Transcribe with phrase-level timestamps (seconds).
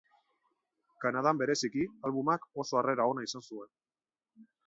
[1.03, 3.71] Kanadan bereziki, albumak oso harrera ona izan zuen.